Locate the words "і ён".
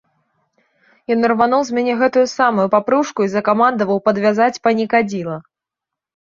1.11-1.19